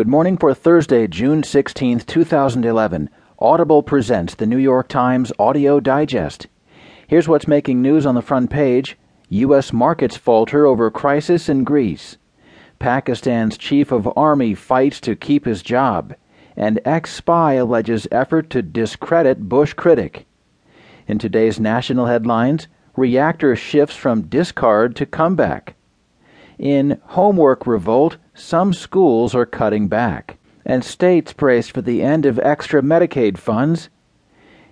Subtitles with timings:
[0.00, 3.10] Good morning for Thursday, June 16, 2011.
[3.38, 6.46] Audible presents the New York Times Audio Digest.
[7.06, 8.96] Here's what's making news on the front page
[9.28, 9.74] U.S.
[9.74, 12.16] markets falter over crisis in Greece.
[12.78, 16.14] Pakistan's chief of army fights to keep his job.
[16.56, 20.24] And ex spy alleges effort to discredit Bush critic.
[21.08, 25.74] In today's national headlines, reactor shifts from discard to comeback.
[26.60, 32.38] In homework revolt, some schools are cutting back, and states brace for the end of
[32.38, 33.88] extra Medicaid funds.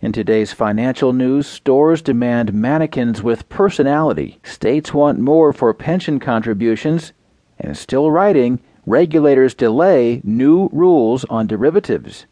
[0.00, 4.40] In today's financial news, stores demand mannequins with personality.
[4.42, 7.12] States want more for pension contributions.
[7.56, 12.26] And still writing, regulators delay new rules on derivatives.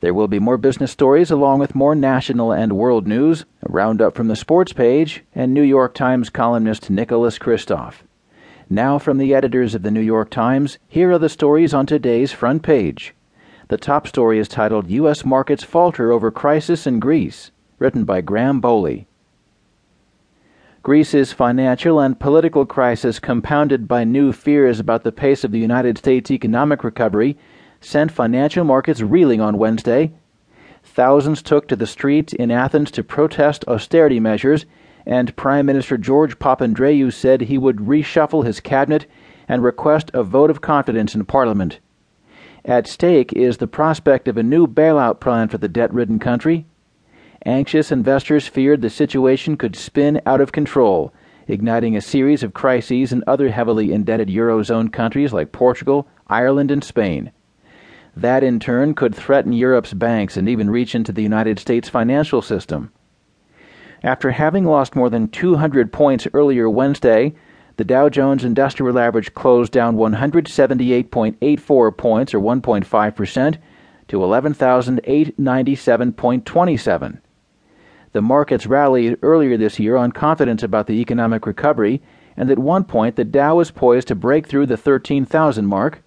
[0.00, 4.16] There will be more business stories along with more national and world news, a roundup
[4.16, 8.02] from the sports page, and New York Times columnist Nicholas Kristof.
[8.72, 12.32] Now, from the editors of the New York Times, here are the stories on today's
[12.32, 13.12] front page.
[13.68, 15.26] The top story is titled U.S.
[15.26, 19.06] Markets Falter Over Crisis in Greece, written by Graham Bowley.
[20.82, 25.98] Greece's financial and political crisis, compounded by new fears about the pace of the United
[25.98, 27.36] States economic recovery,
[27.82, 30.14] sent financial markets reeling on Wednesday.
[30.82, 34.64] Thousands took to the streets in Athens to protest austerity measures
[35.06, 39.06] and Prime Minister George Papandreou said he would reshuffle his cabinet
[39.48, 41.80] and request a vote of confidence in Parliament.
[42.64, 46.66] At stake is the prospect of a new bailout plan for the debt ridden country.
[47.44, 51.12] Anxious investors feared the situation could spin out of control,
[51.48, 56.84] igniting a series of crises in other heavily indebted Eurozone countries like Portugal, Ireland, and
[56.84, 57.32] Spain.
[58.16, 62.42] That in turn could threaten Europe's banks and even reach into the United States financial
[62.42, 62.92] system.
[64.04, 67.36] After having lost more than 200 points earlier Wednesday,
[67.76, 73.58] the Dow Jones Industrial Average closed down 178.84 points, or 1.5%,
[74.08, 77.18] to 11,897.27.
[78.10, 82.02] The markets rallied earlier this year on confidence about the economic recovery,
[82.36, 86.02] and at one point the Dow was poised to break through the 13,000 mark.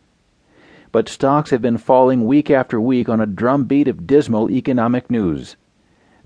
[0.91, 5.55] But stocks have been falling week after week on a drumbeat of dismal economic news.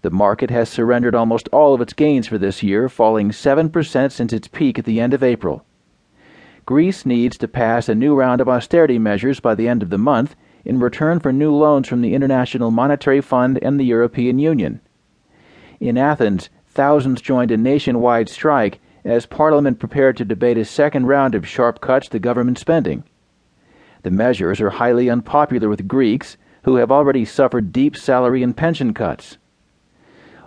[0.01, 4.31] The market has surrendered almost all of its gains for this year, falling 7% since
[4.31, 5.65] its peak at the end of April.
[6.65, 9.97] Greece needs to pass a new round of austerity measures by the end of the
[9.97, 14.79] month in return for new loans from the International Monetary Fund and the European Union.
[15.81, 21.35] In Athens, thousands joined a nationwide strike as Parliament prepared to debate a second round
[21.35, 23.03] of sharp cuts to government spending.
[24.03, 28.93] The measures are highly unpopular with Greeks, who have already suffered deep salary and pension
[28.93, 29.37] cuts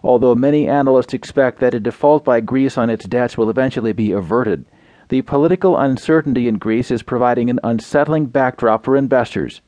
[0.03, 4.13] although many analysts expect that a default by Greece on its debts will eventually be
[4.13, 4.65] averted.
[5.09, 9.61] The political uncertainty in Greece is providing an unsettling backdrop for investors.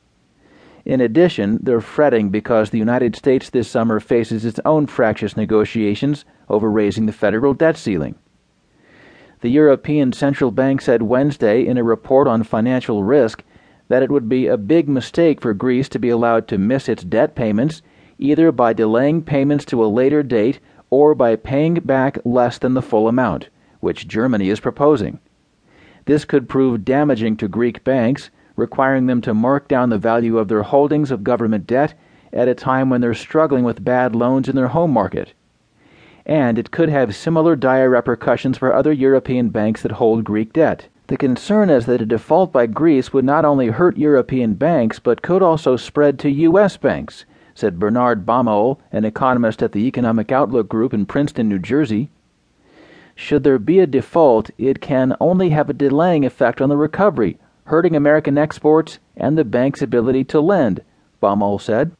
[0.85, 6.25] In addition, they're fretting because the United States this summer faces its own fractious negotiations
[6.47, 8.15] over raising the federal debt ceiling.
[9.41, 13.43] The European Central Bank said Wednesday in a report on financial risk
[13.87, 17.03] that it would be a big mistake for Greece to be allowed to miss its
[17.03, 17.81] debt payments
[18.19, 20.59] either by delaying payments to a later date
[20.89, 23.49] or by paying back less than the full amount,
[23.79, 25.19] which Germany is proposing.
[26.05, 30.47] This could prove damaging to Greek banks, requiring them to mark down the value of
[30.47, 31.93] their holdings of government debt
[32.31, 35.33] at a time when they're struggling with bad loans in their home market.
[36.25, 40.87] And it could have similar dire repercussions for other European banks that hold Greek debt.
[41.07, 45.21] The concern is that a default by Greece would not only hurt European banks, but
[45.21, 46.77] could also spread to U.S.
[46.77, 52.09] banks, said Bernard Baumohl, an economist at the Economic Outlook Group in Princeton, New Jersey.
[53.15, 57.39] Should there be a default, it can only have a delaying effect on the recovery,
[57.63, 60.83] hurting American exports and the bank's ability to lend,
[61.23, 61.93] Baumohl said.